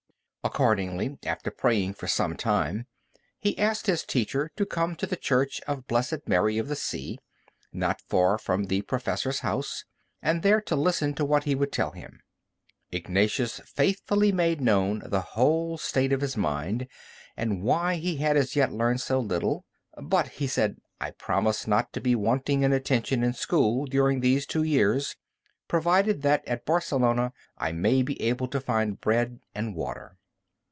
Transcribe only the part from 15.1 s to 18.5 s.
whole state of his mind, and why he had